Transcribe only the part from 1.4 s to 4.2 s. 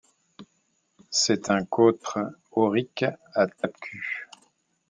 un cotre aurique à tapecul.